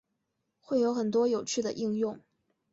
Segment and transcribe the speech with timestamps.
[0.59, 2.19] 会有很多有趣的应用